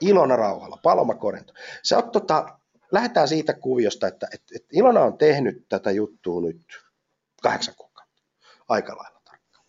[0.00, 1.52] Ilona Rauhala, Paloma Korento.
[1.82, 2.58] Se on, tota,
[2.92, 6.66] lähdetään siitä kuviosta, että, että, että Ilona on tehnyt tätä juttua nyt
[7.42, 8.22] kahdeksan kuukautta.
[8.68, 9.66] Aika lailla tarkkaan.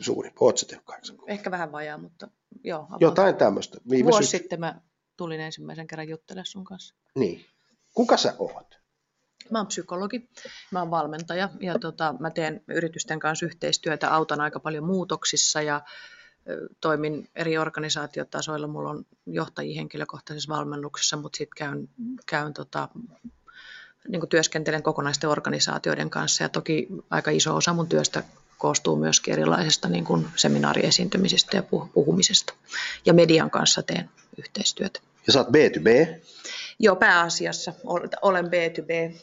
[0.00, 0.32] Suurin.
[0.40, 1.32] Oletko tehnyt kahdeksan kuukautta?
[1.32, 2.28] Ehkä vähän vajaa, mutta
[2.64, 2.88] joo.
[3.00, 3.78] Jotain tämmöistä.
[3.90, 4.30] Viime Vuosi syks...
[4.30, 4.80] sitten mä
[5.16, 6.94] tulin ensimmäisen kerran juttelemaan sun kanssa.
[7.14, 7.46] Niin.
[7.94, 8.78] Kuka sä oot?
[9.50, 10.28] Mä oon psykologi,
[10.70, 15.80] mä oon valmentaja ja tota, mä teen yritysten kanssa yhteistyötä, autan aika paljon muutoksissa ja
[16.80, 18.66] toimin eri organisaatiotasoilla.
[18.66, 21.88] Mulla on johtajia henkilökohtaisessa valmennuksessa, mutta sitten käyn,
[22.26, 22.88] käyn tota,
[24.08, 28.22] niin työskentelen kokonaisten organisaatioiden kanssa ja toki aika iso osa mun työstä
[28.58, 31.62] koostuu myöskin erilaisista niin kuin seminaariesiintymisistä ja
[31.94, 32.52] puhumisesta.
[33.06, 35.00] Ja median kanssa teen yhteistyötä.
[35.26, 36.20] Ja sä oot B2B?
[36.78, 37.72] Joo, pääasiassa
[38.22, 39.16] olen B2B.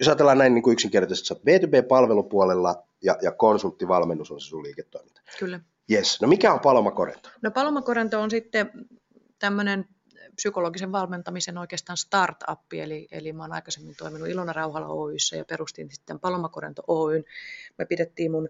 [0.00, 4.62] Jos ajatellaan näin niin kuin yksinkertaisesti, sä oot B2B-palvelupuolella ja, ja konsulttivalmennus on se sun
[4.62, 5.20] liiketoiminta.
[5.38, 5.60] Kyllä.
[5.90, 6.20] Yes.
[6.20, 7.28] No mikä on Paloma Korento?
[7.42, 8.70] No Paloma Korento on sitten
[9.38, 9.84] tämmöinen
[10.36, 15.90] psykologisen valmentamisen oikeastaan startup, eli, eli mä oon aikaisemmin toiminut Ilona Rauhala Oyssä ja perustin
[15.90, 17.24] sitten Paloma Korento Oyn.
[17.78, 18.48] Me pidettiin mun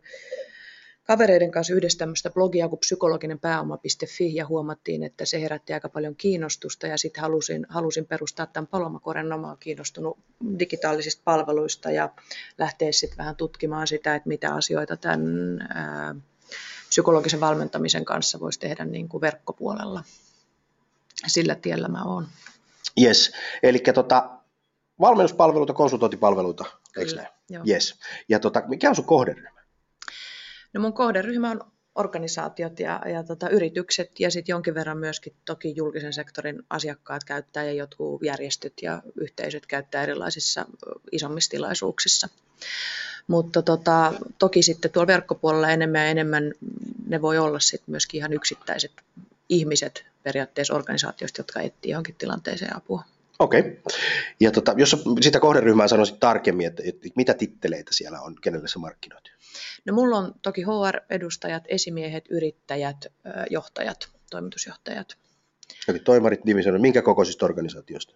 [1.05, 6.16] kavereiden kanssa yhdessä tämmöistä blogia kuin psykologinen pääoma.fi ja huomattiin, että se herätti aika paljon
[6.16, 9.33] kiinnostusta ja sitten halusin, halusin perustaa tämän Palomakoren.
[9.33, 10.18] Oon kiinnostunut
[10.58, 12.08] digitaalisista palveluista ja
[12.58, 16.14] lähteä sitten vähän tutkimaan sitä, että mitä asioita tämän ää,
[16.91, 20.05] psykologisen valmentamisen kanssa voisi tehdä niin kuin verkkopuolella.
[21.27, 22.28] Sillä tiellä mä oon.
[23.02, 24.30] Yes, eli tota,
[25.00, 26.64] valmennuspalveluita, konsultointipalveluita,
[26.96, 27.28] eikö näin?
[27.68, 27.98] Yes.
[28.28, 29.61] Ja tota, mikä on sun kohderyhmä?
[30.72, 35.77] No mun kohderyhmä on organisaatiot ja, ja tota, yritykset ja sitten jonkin verran myöskin toki
[35.77, 40.66] julkisen sektorin asiakkaat käyttää ja jotkut järjestöt ja yhteisöt käyttää erilaisissa
[41.12, 42.28] isommissa tilaisuuksissa.
[43.27, 46.52] Mutta tota, toki sitten tuolla verkkopuolella enemmän ja enemmän
[47.06, 48.92] ne voi olla sitten myöskin ihan yksittäiset
[49.48, 53.05] ihmiset periaatteessa organisaatioista, jotka etsivät johonkin tilanteeseen apua.
[53.41, 53.60] Okei.
[53.60, 53.77] Okay.
[54.41, 58.78] Ja tota, jos sitä kohderyhmää sanoisit tarkemmin, että, että mitä titteleitä siellä on, kenelle se
[58.78, 59.24] markkinoit?
[59.84, 63.06] No mulla on toki HR-edustajat, esimiehet, yrittäjät,
[63.51, 65.17] johtajat, toimitusjohtajat.
[65.89, 68.14] Eli toimarit, divisioonit, minkä kokoisista organisaatioista?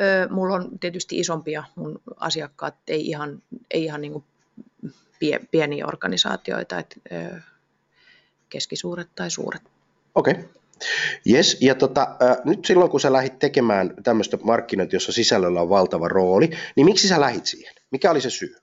[0.00, 4.24] Öö, mulla on tietysti isompia mun asiakkaat, ei ihan, ei ihan niin kuin
[5.18, 7.38] pie, pieniä organisaatioita, että öö,
[8.48, 9.62] keskisuuret tai suuret.
[10.14, 10.32] Okei.
[10.32, 10.44] Okay.
[11.30, 15.68] Yes, ja tota, äh, nyt silloin kun sä lähdit tekemään tämmöistä markkinointia, jossa sisällöllä on
[15.68, 17.74] valtava rooli, niin miksi sä lähit siihen?
[17.90, 18.54] Mikä oli se syy?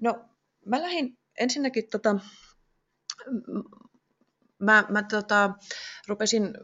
[0.00, 0.24] No
[0.64, 2.18] mä lähdin ensinnäkin, tota,
[4.58, 5.50] mä, mä tota,
[6.08, 6.54] rupesin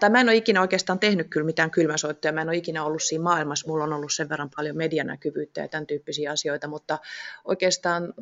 [0.00, 3.02] tai mä en ole ikinä oikeastaan tehnyt kyllä mitään kylmäsoittoja, mä en ole ikinä ollut
[3.02, 6.98] siinä maailmassa, mulla on ollut sen verran paljon medianäkyvyyttä ja tämän tyyppisiä asioita, mutta
[7.44, 8.14] oikeastaan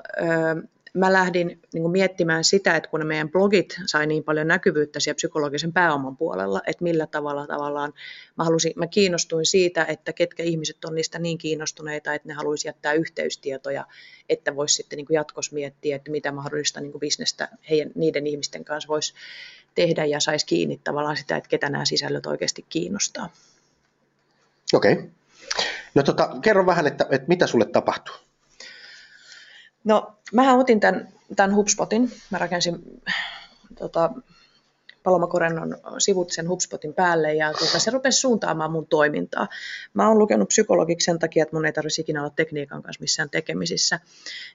[0.96, 5.72] mä lähdin niin miettimään sitä, että kun meidän blogit sai niin paljon näkyvyyttä siellä psykologisen
[5.72, 7.92] pääoman puolella, että millä tavalla tavallaan
[8.36, 12.68] mä, halusin, mä kiinnostuin siitä, että ketkä ihmiset on niistä niin kiinnostuneita, että ne haluaisi
[12.68, 13.86] jättää yhteystietoja,
[14.28, 18.88] että voisi sitten niin jatkossa miettiä, että mitä mahdollista niin bisnestä heidän, niiden ihmisten kanssa
[18.88, 19.14] voisi
[19.74, 23.32] tehdä ja saisi kiinni tavallaan sitä, että ketä nämä sisällöt oikeasti kiinnostaa.
[24.72, 24.92] Okei.
[24.92, 25.04] Okay.
[25.94, 28.25] No tota, kerro vähän, että, että mitä sulle tapahtuu?
[29.86, 32.12] No, mähän otin tämän, tämän HubSpotin.
[32.30, 33.02] Mä rakensin
[33.78, 34.10] tota,
[35.02, 39.48] Paloma Korennon sivut sen HubSpotin päälle ja tota, se rupesi suuntaamaan mun toimintaa.
[39.94, 43.30] Mä oon lukenut psykologiksi sen takia, että mun ei tarvitsisi ikinä olla tekniikan kanssa missään
[43.30, 44.00] tekemisissä.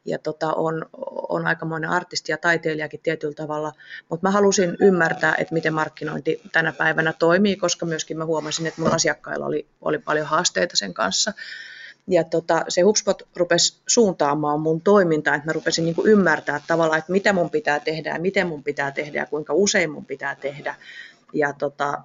[0.06, 0.86] Ja tota, on,
[1.30, 3.72] on aikamoinen artisti ja taiteilijakin tietyllä tavalla,
[4.10, 8.82] mutta mä halusin ymmärtää, että miten markkinointi tänä päivänä toimii, koska myöskin mä huomasin, että
[8.82, 11.34] mun asiakkailla oli, oli paljon haasteita sen kanssa
[12.08, 17.12] ja tota, se HubSpot rupesi suuntaamaan mun toimintaa, että mä rupesin niin ymmärtää tavallaan, että
[17.12, 20.76] mitä mun pitää tehdä ja miten mun pitää tehdä ja kuinka usein mun pitää tehdä.
[21.34, 22.04] Ja, tota,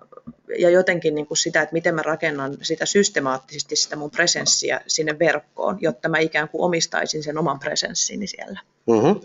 [0.59, 5.19] ja jotenkin niin kuin sitä, että miten mä rakennan sitä systemaattisesti sitä mun presenssiä sinne
[5.19, 8.61] verkkoon, jotta mä ikään kuin omistaisin sen oman presenssini siellä.
[8.87, 9.21] Mm-hmm.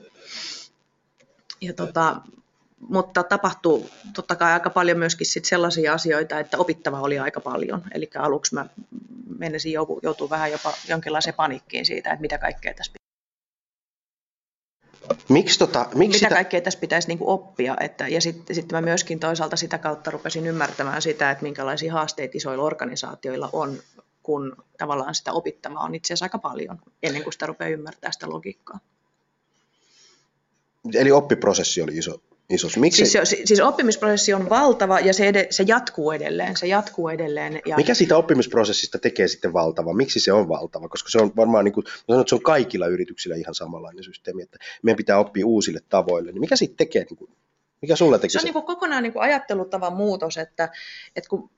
[1.61, 2.21] Ja tota,
[2.89, 7.83] mutta tapahtuu totta kai aika paljon myöskin sit sellaisia asioita, että opittava oli aika paljon.
[7.93, 8.65] Eli aluksi mä
[9.37, 9.71] menisin
[10.03, 13.01] joutua vähän jopa jonkinlaiseen panikkiin siitä, että mitä kaikkea tässä
[15.29, 16.35] Miksi tota, miksi Mitä sitä...
[16.35, 17.77] kaikkea tässä pitäisi niin oppia?
[17.79, 22.37] Että, ja sitten sit mä myöskin toisaalta sitä kautta rupesin ymmärtämään sitä, että minkälaisia haasteita
[22.37, 23.79] isoilla organisaatioilla on,
[24.23, 28.29] kun tavallaan sitä opittavaa on itse asiassa aika paljon, ennen kuin sitä rupeaa ymmärtämään sitä
[28.29, 28.79] logiikkaa.
[30.93, 32.21] Eli oppiprosessi oli iso,
[32.53, 32.77] isos.
[32.77, 33.05] Miksi?
[33.05, 36.57] Siis, siis oppimisprosessi on valtava ja se, ed- se jatkuu edelleen.
[36.57, 37.75] Se jatkuu edelleen ja...
[37.75, 39.93] Mikä siitä oppimisprosessista tekee sitten valtava?
[39.93, 40.89] Miksi se on valtava?
[40.89, 44.41] Koska se on varmaan, niin kuin, sanon, että se on kaikilla yrityksillä ihan samanlainen systeemi,
[44.41, 46.31] että meidän pitää oppia uusille tavoille.
[46.31, 47.31] Niin mikä siitä tekee niin kuin
[47.81, 48.39] Mikä sulle teki se?
[48.39, 50.69] on niin kuin kokonaan niin kuin ajattelutavan muutos, että,
[51.15, 51.49] että kun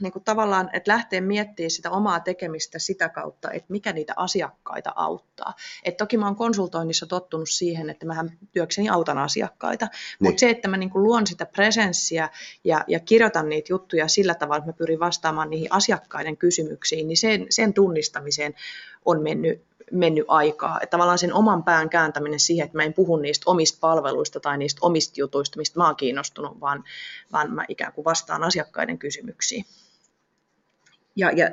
[0.00, 4.92] niin kuin tavallaan, että lähtee miettimään sitä omaa tekemistä sitä kautta, että mikä niitä asiakkaita
[4.96, 5.54] auttaa.
[5.84, 10.16] Et toki mä oon konsultoinnissa tottunut siihen, että mähän työkseni autan asiakkaita, niin.
[10.20, 12.28] mutta se, että mä niin kuin luon sitä presenssiä
[12.64, 17.16] ja, ja kirjoitan niitä juttuja sillä tavalla, että mä pyrin vastaamaan niihin asiakkaiden kysymyksiin, niin
[17.16, 18.54] sen, sen tunnistamiseen
[19.04, 20.78] on mennyt mennyt aikaa.
[20.82, 24.58] Että tavallaan sen oman pään kääntäminen siihen, että mä en puhu niistä omista palveluista tai
[24.58, 26.84] niistä omista jutuista, mistä mä oon kiinnostunut, vaan,
[27.32, 29.64] vaan mä ikään kuin vastaan asiakkaiden kysymyksiin.
[31.16, 31.50] Ja, ja,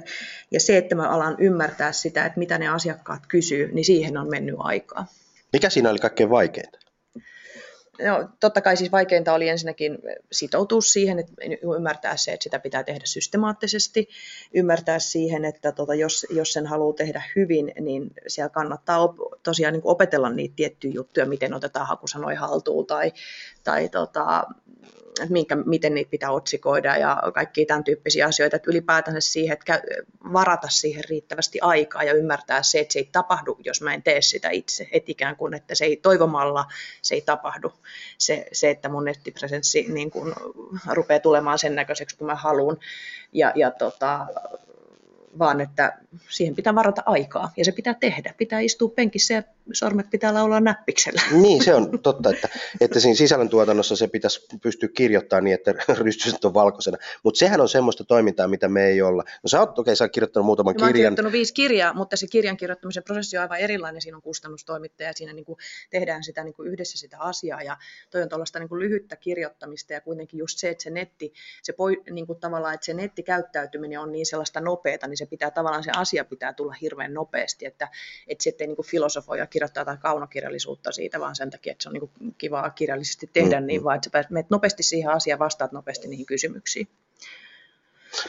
[0.51, 4.29] ja se, että mä alan ymmärtää sitä, että mitä ne asiakkaat kysyy, niin siihen on
[4.29, 5.05] mennyt aikaa.
[5.53, 6.83] Mikä siinä oli kaikkein vaikeinta?
[8.01, 9.97] No, totta kai siis vaikeinta oli ensinnäkin
[10.31, 11.33] sitoutua siihen, että
[11.77, 14.09] ymmärtää se, että sitä pitää tehdä systemaattisesti,
[14.53, 19.73] ymmärtää siihen, että tota, jos, jos sen haluaa tehdä hyvin, niin siellä kannattaa op, tosiaan
[19.73, 23.11] niin opetella niitä tiettyjä juttuja, miten otetaan hakusanoja haltuun tai,
[23.63, 24.43] tai tota,
[25.21, 29.81] että minkä, miten niitä pitää otsikoida ja kaikkia tämän tyyppisiä asioita, että ylipäätänsä siihen, että
[30.33, 34.21] varata siihen riittävästi aikaa ja ymmärtää se, että se ei tapahdu, jos mä en tee
[34.21, 36.65] sitä itse, että ikään kuin, että se ei toivomalla,
[37.01, 37.73] se ei tapahdu,
[38.17, 40.33] se, se että mun nettipresenssi niin kuin,
[40.91, 42.77] rupeaa tulemaan sen näköiseksi, kun mä haluan,
[43.33, 44.27] ja, ja tota,
[45.39, 45.97] vaan että
[46.29, 48.33] siihen pitää varata aikaa ja se pitää tehdä.
[48.37, 49.43] Pitää istua penkissä ja
[49.73, 51.21] sormet pitää laulaa näppiksellä.
[51.43, 52.49] Niin, se on totta, että,
[52.81, 56.97] että siinä sisällöntuotannossa se pitäisi pystyä kirjoittamaan niin, että rystyset on valkoisena.
[57.23, 59.23] Mutta sehän on semmoista toimintaa, mitä me ei olla.
[59.43, 60.83] No sä oot, okei, okay, sä oot kirjoittanut muutaman kirjan.
[60.83, 64.01] Mä oon kirjoittanut viisi kirjaa, mutta se kirjan kirjoittamisen prosessi on aivan erilainen.
[64.01, 65.57] Siinä on kustannustoimittaja ja siinä niin kuin
[65.89, 67.61] tehdään sitä niin kuin yhdessä sitä asiaa.
[67.61, 67.77] Ja
[68.09, 71.33] toi on tuollaista niin kuin lyhyttä kirjoittamista ja kuitenkin just se, että se netti,
[71.63, 75.51] se poi, niin kuin tavallaan, että se nettikäyttäytyminen on niin sellaista nopeata, niin se pitää
[75.51, 77.87] tavallaan se asia pitää tulla hirveän nopeasti, että,
[78.27, 81.93] että sitten niin kuin filosofoja kirjoittaa jotain kaunokirjallisuutta siitä, vaan sen takia, että se on
[81.93, 83.85] niin kivaa kirjallisesti tehdä mm, niin, mm.
[83.85, 86.87] vaan että sä menet nopeasti siihen asiaan, vastaat nopeasti niihin kysymyksiin.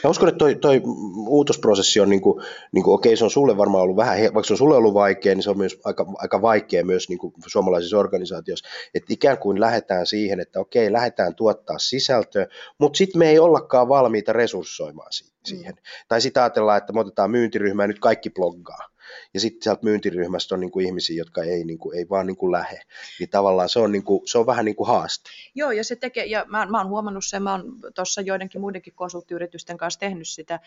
[0.04, 0.82] Mä uskon, että toi, toi
[1.14, 4.52] muutosprosessi on, niin kuin, niin kuin, okei, se on sulle varmaan ollut vähän, vaikka se
[4.52, 7.98] on sulle ollut vaikea, niin se on myös aika, aika vaikea myös niin kuin suomalaisissa
[7.98, 12.46] organisaatioissa, että ikään kuin lähdetään siihen, että okei, lähdetään tuottaa sisältöä,
[12.78, 15.12] mutta sitten me ei ollakaan valmiita resurssoimaan
[15.44, 15.74] siihen.
[15.74, 15.82] Mm.
[16.08, 18.93] Tai sitten ajatellaan, että me otetaan myyntiryhmää nyt kaikki bloggaa
[19.34, 22.36] ja sitten sieltä myyntiryhmästä on niin kuin ihmisiä, jotka ei, niin kuin, ei vaan niin
[22.36, 22.80] kuin lähe.
[23.20, 25.30] Niin tavallaan se on, niin kuin, se on vähän niin kuin haaste.
[25.54, 28.92] Joo, ja se tekee, ja mä, mä oon huomannut sen, mä oon tuossa joidenkin muidenkin
[28.94, 30.60] konsulttiyritysten kanssa tehnyt sitä,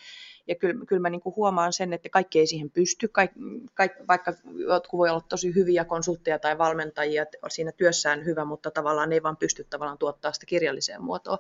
[0.48, 3.32] ja kyllä, kyllä mä niin kuin huomaan sen, että kaikki ei siihen pysty, kaik,
[3.74, 4.34] kaik, vaikka
[4.68, 9.38] jotkut voi olla tosi hyviä konsultteja tai valmentajia, siinä työssään hyvä, mutta tavallaan ei vaan
[9.38, 11.38] pysty tavallaan tuottaa sitä kirjalliseen muotoon.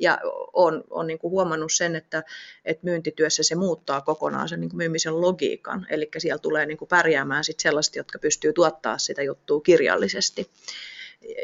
[0.00, 0.18] Ja
[0.52, 2.22] on, on niin kuin huomannut sen, että,
[2.64, 5.86] että myyntityössä se muuttaa kokonaan sen niin kuin myymisen logiikan.
[5.90, 10.50] Eli siellä tulee niin kuin pärjäämään sit sellaiset, jotka pystyy tuottaa sitä juttua kirjallisesti.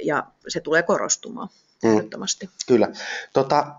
[0.03, 1.49] Ja se tulee korostumaan
[1.82, 2.11] mm.
[2.67, 2.88] Kyllä.
[3.32, 3.75] Tota,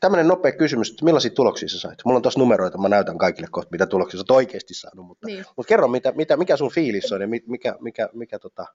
[0.00, 1.98] tämmöinen nopea kysymys, että millaisia tuloksia sä sait?
[2.04, 5.26] Mulla on tuossa numeroita, mä näytän kaikille kohta, mitä tuloksia sä oot oikeasti saanut, mutta,
[5.26, 5.44] niin.
[5.56, 8.66] mutta kerro, mitä, mitä, mikä sun fiilis on ja mikä, mikä, mikä tota,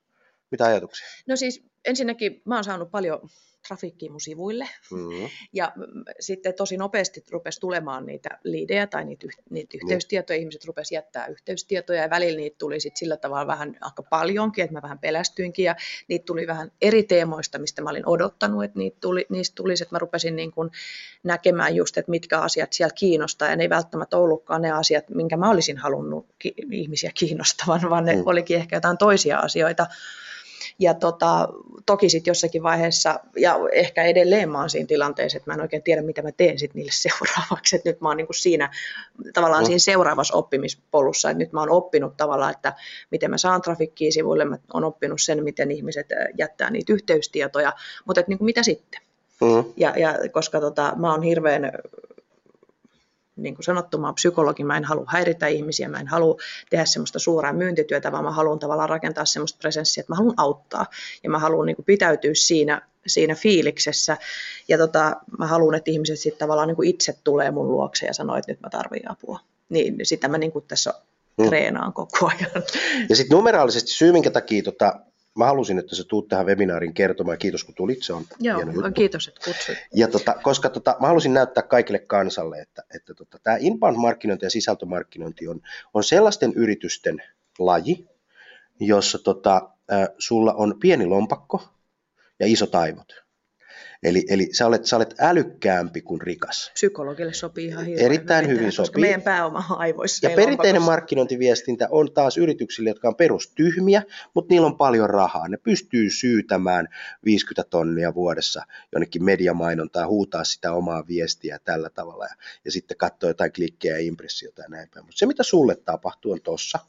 [0.51, 1.07] mitä ajatuksia?
[1.27, 3.29] No siis ensinnäkin mä oon saanut paljon
[3.67, 4.69] trafikkiin mun sivuille.
[4.91, 5.29] Mm-hmm.
[5.53, 5.73] Ja
[6.19, 10.39] sitten tosi nopeasti rupesi tulemaan niitä liidejä tai niitä, niitä yhteystietoja.
[10.39, 10.41] Mm.
[10.41, 14.73] Ihmiset rupesi jättää yhteystietoja ja välillä niitä tuli sitten sillä tavalla vähän aika paljonkin, että
[14.73, 15.65] mä vähän pelästyinkin.
[15.65, 15.75] Ja
[16.07, 19.95] niitä tuli vähän eri teemoista, mistä mä olin odottanut, että niitä tuli, niistä tulisi, että
[19.95, 20.69] mä rupesin niin kuin
[21.23, 23.49] näkemään just, että mitkä asiat siellä kiinnostaa.
[23.49, 28.05] Ja ne ei välttämättä ollutkaan ne asiat, minkä mä olisin halunnut ki- ihmisiä kiinnostavan, vaan
[28.05, 28.23] ne mm.
[28.25, 29.87] olikin ehkä jotain toisia asioita
[30.79, 31.49] ja tota,
[31.85, 35.83] toki sitten jossakin vaiheessa, ja ehkä edelleen mä oon siinä tilanteessa, että mä en oikein
[35.83, 37.75] tiedä, mitä mä teen sitten niille seuraavaksi.
[37.75, 38.69] Että nyt mä oon niin kuin siinä
[39.33, 42.73] tavallaan siinä seuraavassa oppimispolussa, että nyt mä oon oppinut tavallaan, että
[43.11, 47.73] miten mä saan trafikkiä sivuille, mä oon oppinut sen, miten ihmiset jättää niitä yhteystietoja,
[48.05, 49.01] mutta että niin kuin mitä sitten?
[49.41, 49.73] Mm.
[49.77, 51.71] Ja, ja koska tota, mä oon hirveän
[53.37, 56.35] niin kuin sanottu, mä olen psykologi, mä en halua häiritä ihmisiä, mä en halua
[56.69, 60.85] tehdä semmoista suoraa myyntityötä, vaan mä haluan tavallaan rakentaa semmoista presenssiä, että mä haluan auttaa
[61.23, 64.17] ja mä haluan niin kuin pitäytyä siinä, siinä fiiliksessä
[64.67, 68.13] ja tota, mä haluan, että ihmiset sitten tavallaan niin kuin itse tulee mun luokse ja
[68.13, 69.39] sanoo, että nyt mä tarvitsen apua.
[69.69, 70.93] Niin sitä mä niin kuin tässä
[71.37, 71.47] hmm.
[71.47, 72.63] treenaan koko ajan.
[73.09, 74.99] Ja sitten numeraalisesti syy, minkä takia tota,
[75.37, 77.37] Mä halusin, että sä tuut tähän webinaarin kertomaan.
[77.37, 78.03] Kiitos, kun tulit.
[78.03, 78.91] Se on Joo, hieno juttu.
[78.91, 79.77] kiitos, että kutsuit.
[79.93, 84.49] Ja tota, koska tota, mä halusin näyttää kaikille kansalle, että, että tota, tämä inbound-markkinointi ja
[84.49, 85.61] sisältömarkkinointi on,
[85.93, 87.23] on sellaisten yritysten
[87.59, 88.07] laji,
[88.79, 91.69] jossa tota, äh, sulla on pieni lompakko
[92.39, 93.26] ja isot aivot.
[94.03, 96.71] Eli, eli sä, olet, sä olet älykkäämpi kuin rikas.
[96.73, 99.01] Psykologille sopii ihan hirveän Erittäin hyvin hyvin tämä, koska sopii.
[99.01, 100.27] meidän pääoma on aivoissa.
[100.27, 105.47] Ja perinteinen markkinointiviestintä on taas yrityksille, jotka on perustyhmiä, mutta niillä on paljon rahaa.
[105.47, 106.87] Ne pystyy syytämään
[107.25, 108.61] 50 tonnia vuodessa
[108.91, 112.35] jonnekin mediamainontaa, huutaa sitä omaa viestiä tällä tavalla ja,
[112.65, 115.05] ja sitten katsoa jotain klikkejä ja impressiota ja näin päin.
[115.05, 116.79] Mutta se, mitä sulle tapahtuu, on tossa.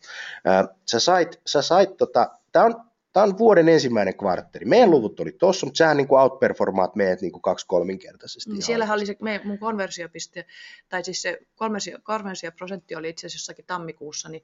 [0.87, 2.88] Sä sait, sä sait tota, tää on,
[3.19, 4.67] tää on vuoden ensimmäinen kvartteri.
[4.67, 8.51] Meidän luvut oli tossa, mutta sähän niin kuin outperformaat meidät niin kuin kaksi-kolminkertaisesti.
[8.51, 10.45] Niin siellähän oli se me, mun konversiopiste,
[10.89, 14.43] tai siis se konversio, konversioprosentti oli itse asiassa jossakin tammikuussa, niin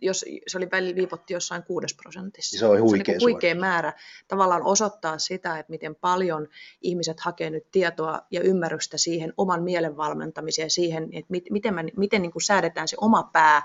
[0.00, 2.58] jos, se oli väli viipotti jossain kuudes prosentissa.
[2.58, 3.92] Se oli se huikea niin huikea määrä
[4.28, 6.48] tavallaan osoittaa sitä, että miten paljon
[6.82, 12.22] ihmiset hakee nyt tietoa ja ymmärrystä siihen oman mielen valmentamiseen, siihen, että mit, miten, miten
[12.22, 13.62] niin kuin säädetään se oma pää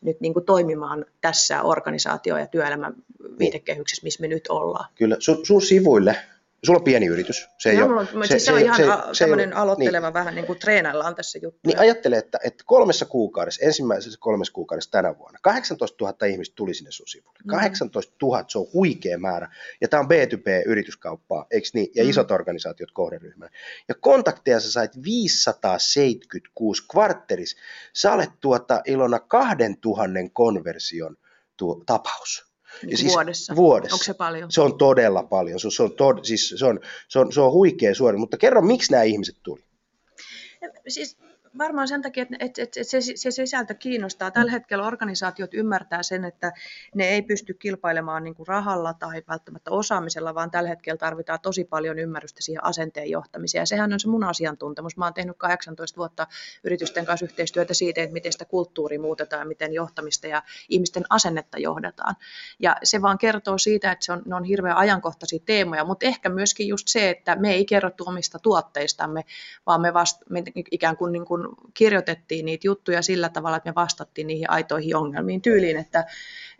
[0.00, 2.94] nyt niin kuin toimimaan tässä organisaatio- ja työelämän
[3.38, 4.88] viitekehyksessä, missä me nyt ollaan.
[4.94, 6.16] Kyllä, sun, sun sivuille,
[6.66, 7.48] sulla on pieni yritys.
[7.58, 10.14] Se, ei ole, mulla on, se, se, on ihan se- se, se tämmöinen aloitteleva niin.
[10.14, 11.60] vähän niin kuin treenaillaan tässä juttu.
[11.66, 16.74] Niin ajattele, että, että kolmessa kuukaudessa, ensimmäisessä kolmessa kuukaudessa tänä vuonna, 18 000 ihmistä tuli
[16.74, 17.38] sinne sun sivulle.
[17.44, 17.50] Mhm.
[17.50, 19.54] 18 000, se on huikea määrä.
[19.80, 21.88] Ja tämä on B2B-yrityskauppaa, eikö niin?
[21.94, 22.10] Ja Mhm.
[22.10, 23.50] isot organisaatiot kohderyhmänä.
[23.88, 27.56] Ja kontakteja sä sait 576 kvartteris.
[27.92, 31.16] Sä olet tuota Ilona 2000 konversion
[31.56, 32.49] tuo, tapaus.
[32.82, 33.56] Niin ja siis vuodessa.
[33.56, 33.94] vuodessa.
[33.94, 34.52] Onko se paljon?
[34.52, 35.60] Se on todella paljon.
[35.60, 38.18] Se, se, on, tod, siis se, on, se, on, se on huikea suori.
[38.18, 39.64] Mutta kerro, miksi nämä ihmiset tuli?
[40.88, 41.16] Siis
[41.58, 44.30] varmaan sen takia, että, että, että se, se sisältö kiinnostaa.
[44.30, 46.52] Tällä hetkellä organisaatiot ymmärtää sen, että
[46.94, 51.64] ne ei pysty kilpailemaan niin kuin rahalla tai välttämättä osaamisella, vaan tällä hetkellä tarvitaan tosi
[51.64, 53.62] paljon ymmärrystä siihen asenteen johtamiseen.
[53.62, 54.96] Ja sehän on se mun asiantuntemus.
[54.96, 56.26] Mä oon tehnyt 18 vuotta
[56.64, 62.14] yritysten kanssa yhteistyötä siitä, että miten sitä kulttuuria muutetaan, miten johtamista ja ihmisten asennetta johdetaan.
[62.58, 66.28] Ja se vaan kertoo siitä, että se on, ne on hirveän ajankohtaisia teemoja, mutta ehkä
[66.28, 69.24] myöskin just se, että me ei kerrottu omista tuotteistamme,
[69.66, 71.39] vaan me, vast, me ikään kuin, niin kuin
[71.74, 76.04] kirjoitettiin niitä juttuja sillä tavalla, että me vastattiin niihin aitoihin ongelmiin tyyliin, että,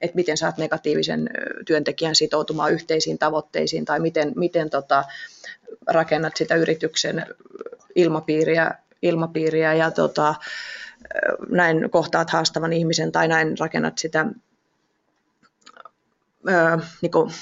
[0.01, 1.31] että miten saat negatiivisen
[1.67, 5.05] työntekijän sitoutumaan yhteisiin tavoitteisiin tai miten, miten tota,
[5.87, 7.27] rakennat sitä yrityksen
[7.95, 8.71] ilmapiiriä,
[9.03, 10.35] ilmapiiriä ja tota,
[11.51, 14.27] näin kohtaat haastavan ihmisen tai näin rakennat sitä
[16.49, 17.33] öö, niin kuin,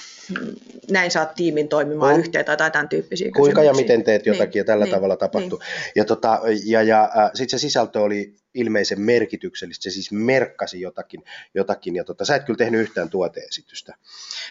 [0.91, 2.21] näin saat tiimin toimimaan Mm.
[2.21, 5.17] yhteen tai jotain tämän tyyppisiä Kuinka ja miten teet jotakin Niin, ja tällä niin, tavalla
[5.17, 5.61] tapahtuu.
[5.95, 11.25] Ja, tota, ja, ja äh, sitten se sisältö oli ilmeisen merkityksellistä, se siis merkkasi jotakin,
[11.55, 13.95] jotakin ja tota, sä et kyllä tehnyt yhtään tuoteesitystä.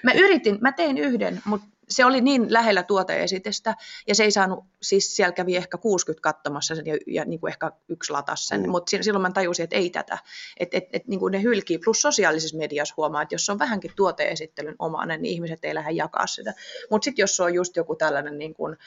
[0.04, 3.76] Mä yritin, mä tein yhden, mutta se oli niin lähellä tuoteesitystä
[4.08, 7.50] ja se ei saanut, siis siellä kävi ehkä 60 katsomassa sen ja, ja niin kuin
[7.52, 8.70] ehkä yksi latas sen, Mm.
[8.70, 10.18] mutta silloin mä tajusin, että ei tätä,
[10.60, 13.60] että et, et, niin kuin ne hylkii, plus sosiaalisessa mediassa huomaa, että jos se on
[13.60, 16.54] vähänkin tuoteesittelyn omainen, niin ihmiset ei lähde jakaa sitä,
[16.90, 18.78] mutta sitten jos se on just joku tällainen niin kuin,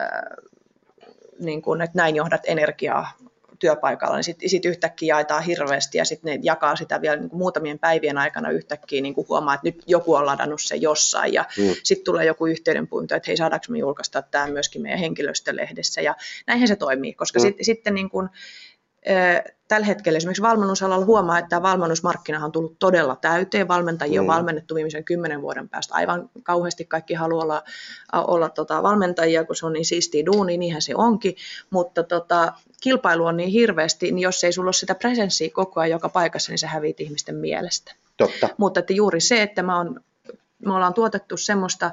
[0.00, 0.08] äh,
[1.40, 3.12] niin kuin, että näin johdat energiaa
[3.62, 7.38] työpaikalla, niin sitten sit yhtäkkiä jaetaan hirveästi ja sitten ne jakaa sitä vielä niin kuin
[7.38, 11.44] muutamien päivien aikana yhtäkkiä niin kuin huomaa, että nyt joku on ladannut se jossain ja
[11.58, 11.74] Mm.
[11.82, 16.14] sitten tulee joku yhteydenpyyntö, että hei saadaanko me julkaista tämä myöskin meidän henkilöstölehdessä ja
[16.46, 17.42] näinhän se toimii, koska Mm.
[17.42, 18.28] sit, sitten niin kuin,
[19.68, 23.68] tällä hetkellä esimerkiksi valmennusalalla huomaa, että tämä valmennusmarkkina on tullut todella täyteen.
[23.68, 24.28] Valmentajia Mm.
[24.28, 25.94] on valmennettu viimeisen kymmenen vuoden päästä.
[25.94, 27.62] Aivan kauheasti kaikki haluaa olla,
[28.12, 31.36] olla tota, valmentajia, kun se on niin siistiä duuni, niinhän se onkin.
[31.70, 35.90] Mutta tota, kilpailu on niin hirveästi, niin jos ei sulla ole sitä presenssiä koko ajan
[35.90, 37.94] joka paikassa, niin se häviit ihmisten mielestä.
[38.16, 38.48] Totta.
[38.56, 40.00] Mutta että juuri se, että mä on,
[40.66, 41.90] me ollaan tuotettu semmoista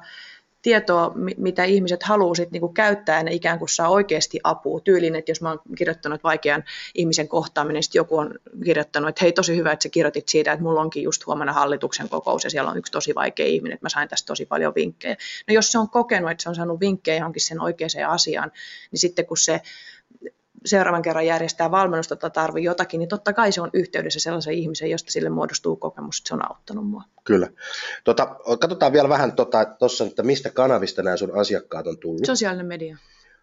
[0.62, 4.80] tietoa, mi- mitä ihmiset haluaa sit niinku käyttää ja ne ikään kuin saa oikeasti apua.
[4.80, 6.64] Tyylin, että jos mä oon kirjoittanut vaikean
[6.96, 8.34] ihmisen kohtaaminen, niin sit joku on
[8.66, 12.10] kirjoittanut, että hei tosi hyvä, että sä kirjoitit siitä, että mulla onkin just huomenna hallituksen
[12.10, 15.16] kokous ja siellä on yksi tosi vaikea ihminen, että mä sain tästä tosi paljon vinkkejä.
[15.48, 18.52] No jos se on kokenut, että se on saanut vinkkejä johonkin sen oikeaan asiaan,
[18.92, 19.62] niin sitten kun se
[20.66, 24.90] seuraavan kerran järjestää valmennusta tai tarvii jotakin, niin totta kai se on yhteydessä sellaisen ihmisen,
[24.90, 27.04] josta sille muodostuu kokemus, että se on auttanut mua.
[27.24, 27.48] Kyllä.
[28.04, 32.26] Tota, katsotaan vielä vähän tuossa, tota, että mistä kanavista nämä sun asiakkaat on tullut.
[32.26, 32.98] Sosiaalinen media.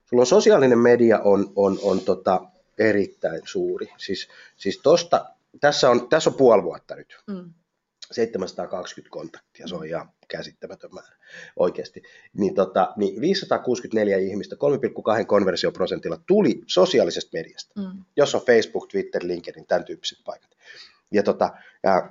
[0.04, 2.40] Sulla on sosiaalinen media on, on, on tota,
[2.78, 3.86] erittäin suuri.
[3.98, 5.24] Siis, siis tosta,
[5.60, 7.16] tässä, on, tässä on puoli vuotta nyt.
[7.26, 7.52] Mm.
[8.12, 11.16] 720 kontaktia, se on ihan käsittämätön määrä
[11.56, 12.02] oikeasti.
[12.32, 14.56] Niin, tota, niin 564 ihmistä
[15.18, 18.04] 3,2 konversioprosentilla tuli sosiaalisesta mediasta, Mm.
[18.16, 20.50] jos on Facebook, Twitter, LinkedIn, tämän tyyppiset paikat.
[21.12, 21.50] Ja, tota,
[21.82, 22.10] ja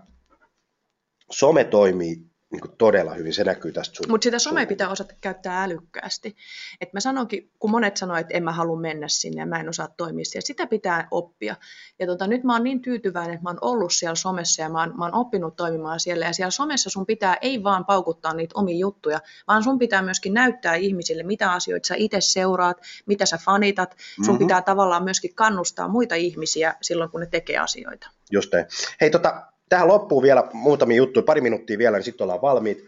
[1.31, 3.33] some toimii niin kuin todella hyvin.
[3.33, 4.05] Se näkyy tästä sun.
[4.09, 6.35] Mutta sitä somea pitää osata käyttää älykkäästi.
[6.81, 9.69] Et mä sanonkin, kun monet sanoo, että en mä halua mennä sinne ja mä en
[9.69, 11.55] osaa toimia siellä, sitä pitää oppia.
[11.99, 14.79] Ja tota, nyt mä oon niin tyytyväinen, että mä oon ollut siellä somessa ja mä
[14.79, 16.25] oon, mä oon oppinut toimimaan siellä.
[16.25, 20.33] Ja siellä somessa sun pitää ei vaan paukuttaa niitä omia juttuja, vaan sun pitää myöskin
[20.33, 23.95] näyttää ihmisille, mitä asioita sä itse seuraat, mitä sä fanitat.
[24.15, 24.37] Sun mm-hmm.
[24.37, 28.09] pitää tavallaan myöskin kannustaa muita ihmisiä silloin, kun ne tekee asioita.
[28.31, 28.65] Just näin.
[29.01, 32.85] Hei, tota, tähän loppuu vielä muutamia juttuja, pari minuuttia vielä, niin sitten ollaan valmiit.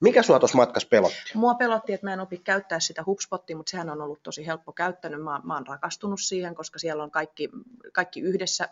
[0.00, 1.16] Mikä sua tuossa matkassa pelotti?
[1.34, 4.72] Mua pelotti, että mä en opi käyttää sitä HubSpotia, mutta sehän on ollut tosi helppo
[4.72, 5.22] käyttänyt.
[5.22, 7.48] Mä, mä oon rakastunut siihen, koska siellä on kaikki,
[7.92, 8.68] kaikki yhdessä.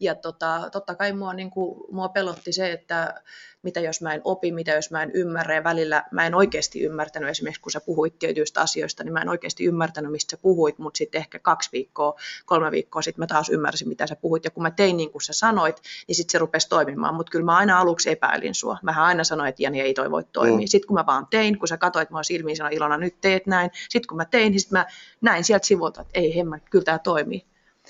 [0.00, 3.22] Ja tota, totta kai mua, niin kuin, mua pelotti se, että
[3.62, 5.54] mitä jos mä en opi, mitä jos mä en ymmärrä.
[5.54, 9.28] Ja välillä mä en oikeasti ymmärtänyt, esimerkiksi kun sä puhuit tietyistä asioista, niin mä en
[9.28, 12.14] oikeasti ymmärtänyt, mistä sä puhuit, mutta sitten ehkä kaksi viikkoa,
[12.46, 14.44] kolme viikkoa sitten mä taas ymmärsin, mitä sä puhuit.
[14.44, 17.14] Ja kun mä tein niin kuin sä sanoit, niin sitten se rupesi toimimaan.
[17.14, 18.78] Mutta kyllä mä aina aluksi epäilin sua.
[18.82, 20.58] Mä aina sanoin, että Jani ei toi voi toimia.
[20.58, 20.66] Mm.
[20.66, 23.70] Sitten kun mä vaan tein, kun sä katsoit mua silmiin, sanoin Ilona, nyt teet näin.
[23.88, 24.86] Sitten kun mä tein, niin sitten mä
[25.20, 27.44] näin sieltä sivulta, että ei hemma, kyllä tämä toimii.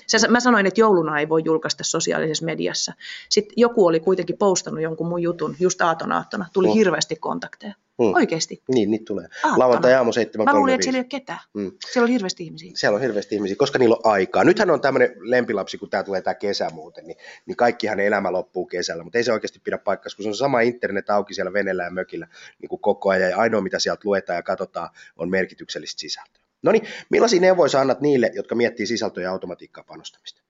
[0.07, 2.93] Se, mä sanoin, että jouluna ei voi julkaista sosiaalisessa mediassa.
[3.29, 6.45] Sitten joku oli kuitenkin postannut jonkun mun jutun just aaton aattona.
[6.53, 6.73] Tuli mm.
[6.73, 7.73] hirveästi kontakteja.
[7.99, 8.13] Mm.
[8.13, 8.63] Oikeasti.
[8.67, 9.27] Niin, niitä tulee.
[9.57, 10.45] Lauantai aamu 7.
[10.45, 11.39] Mä luulin, että siellä ei ole ketään.
[11.53, 11.71] Mm.
[11.91, 12.71] Siellä on hirveästi ihmisiä.
[12.75, 14.43] Siellä on hirveästi ihmisiä, koska niillä on aikaa.
[14.43, 18.65] Nythän on tämmöinen lempilapsi, kun tämä tulee tämä kesä muuten, niin, niin kaikkihan elämä loppuu
[18.65, 21.83] kesällä, mutta ei se oikeasti pidä paikkaa, kun se on sama internet auki siellä venellä
[21.83, 22.27] ja mökillä
[22.61, 26.48] niin kuin koko ajan, ja ainoa mitä sieltä luetaan ja katsotaan on merkityksellistä sisältöä.
[26.61, 30.41] No niin, millaisia neuvoja annat niille, jotka miettii sisältöä ja automatiikkaa panostamista?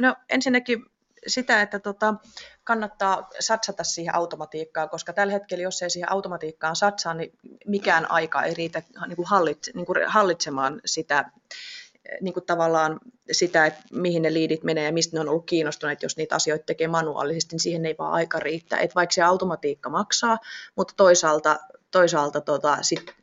[0.00, 0.84] No ensinnäkin
[1.26, 2.14] sitä, että tota,
[2.64, 7.32] kannattaa satsata siihen automatiikkaan, koska tällä hetkellä, jos ei siihen automatiikkaan satsaa, niin
[7.66, 11.30] mikään aika ei riitä niin kuin hallitse, niin kuin hallitsemaan sitä
[12.20, 13.00] niin kuin tavallaan
[13.32, 16.64] sitä, että mihin ne liidit menee ja mistä ne on ollut kiinnostuneet, jos niitä asioita
[16.64, 18.78] tekee manuaalisesti, niin siihen ei vaan aika riittää.
[18.78, 20.38] Et vaikka se automatiikka maksaa,
[20.76, 21.58] mutta toisaalta,
[21.90, 23.14] toisaalta tota, sit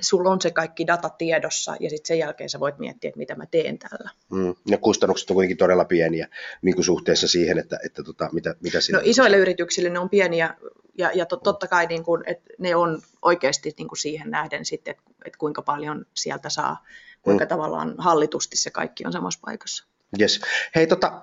[0.00, 3.34] sulla on se kaikki data tiedossa ja sitten sen jälkeen sä voit miettiä, että mitä
[3.34, 4.10] mä teen tällä.
[4.30, 4.54] Mm.
[4.66, 6.28] Ja kustannukset on kuitenkin todella pieniä
[6.62, 9.40] niin kuin suhteessa siihen, että, että tota, mitä, mitä siinä No isoille on.
[9.42, 10.54] yrityksille ne on pieniä
[10.98, 14.64] ja, ja to, totta kai niin kuin, että ne on oikeasti niin kuin siihen nähden
[14.64, 16.84] sitten, että, että kuinka paljon sieltä saa,
[17.22, 17.48] kuinka mm.
[17.48, 19.86] tavallaan hallitusti se kaikki on samassa paikassa.
[20.20, 20.40] Yes.
[20.74, 21.22] Hei tota,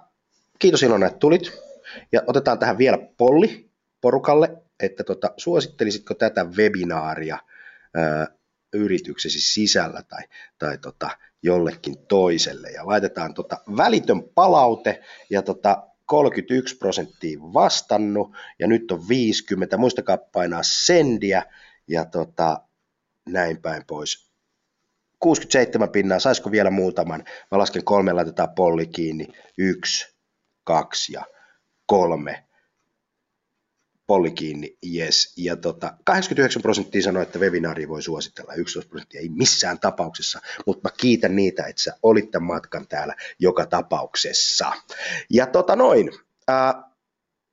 [0.59, 1.51] kiitos Ilona, että tulit.
[2.11, 3.69] Ja otetaan tähän vielä polli
[4.01, 7.37] porukalle, että tota, suosittelisitko tätä webinaaria
[7.93, 8.27] ää,
[8.77, 10.23] yrityksesi sisällä tai,
[10.59, 11.09] tai tota,
[11.43, 12.69] jollekin toiselle.
[12.69, 19.77] Ja laitetaan tota välitön palaute ja tota 31 prosenttia vastannut ja nyt on 50.
[19.77, 21.43] Muistakaa painaa sendiä
[21.87, 22.61] ja tota,
[23.29, 24.27] näin päin pois.
[25.19, 27.23] 67 pinnaa, saisiko vielä muutaman?
[27.51, 29.27] Mä lasken kolme, laitetaan polli kiinni.
[29.57, 30.15] Yksi,
[30.63, 31.23] kaksi ja
[31.85, 32.46] kolme
[34.07, 35.33] polli kiinni, yes.
[35.37, 40.89] Ja tota, 89 prosenttia sanoi, että webinaari voi suositella, 11 prosenttia ei missään tapauksessa, mutta
[40.89, 44.71] mä kiitän niitä, että sä olit tämän matkan täällä joka tapauksessa.
[45.29, 46.11] Ja tota noin,
[46.47, 46.83] ää,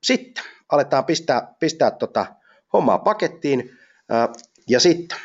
[0.03, 2.27] sitten aletaan pistää, pistää tota
[2.73, 3.71] hommaa pakettiin,
[4.09, 4.29] ää,
[4.69, 5.19] ja sitten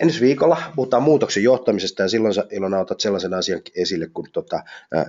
[0.00, 4.62] ensi viikolla puhutaan muutoksen johtamisesta ja silloin sä Ilona otat sellaisen asian esille kuin tota,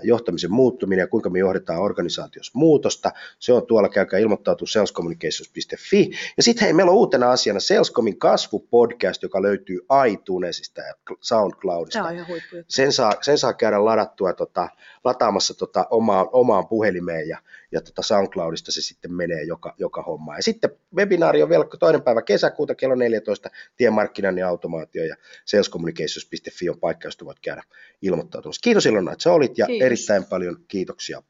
[0.04, 3.12] johtamisen muuttuminen ja kuinka me johdetaan organisaatiossa muutosta.
[3.40, 6.12] Se on tuolla, käykää ilmoittautua salescommunications.fi.
[6.38, 9.80] Ja sitten hei, meillä on uutena asiana Salescomin kasvupodcast, joka löytyy
[10.12, 12.00] iTunesista ja SoundCloudista.
[12.00, 12.28] Tämä on ihan
[12.68, 14.70] sen, saa, sen saa käydä ladattua tota,
[15.04, 17.38] lataamassa tota, omaan, omaan puhelimeen ja,
[17.72, 20.36] ja tota SoundCloudista se sitten menee joka, joka homma.
[20.36, 26.70] Ja sitten webinaari on vielä toinen päivä kesäkuuta kello 14 tiemarkkinan ja automaatio ja salescommunications.fi
[26.70, 27.64] on paikka, josta voit käydä
[28.02, 28.62] ilmoittautumassa.
[28.64, 29.86] Kiitos Ilona, että sä olit ja Kiitos.
[29.86, 31.24] erittäin paljon kiitoksia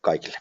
[0.00, 0.38] kaikille.